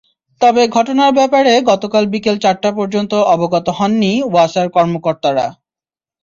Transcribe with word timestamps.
তবে 0.41 0.63
ঘটনার 0.67 1.11
ব্যাপারে 1.13 1.53
গতকাল 1.71 2.03
বিকেল 2.13 2.35
চারটা 2.43 2.69
পর্যন্ত 2.77 3.11
অবগত 3.33 3.65
হননি 3.77 4.11
ওয়াসার 4.25 4.67
কর্মকর্তারা। 4.69 5.45